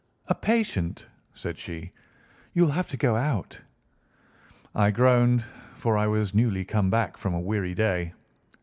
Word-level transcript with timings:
"A 0.29 0.33
patient!" 0.33 1.05
said 1.35 1.59
she. 1.59 1.91
"You'll 2.55 2.71
have 2.71 2.89
to 2.89 2.97
go 2.97 3.15
out." 3.15 3.61
I 4.73 4.89
groaned, 4.89 5.45
for 5.75 5.95
I 5.95 6.07
was 6.07 6.33
newly 6.33 6.65
come 6.65 6.89
back 6.89 7.17
from 7.17 7.35
a 7.35 7.39
weary 7.39 7.75
day. 7.75 8.13